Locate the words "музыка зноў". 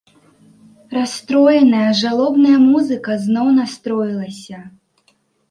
2.71-3.53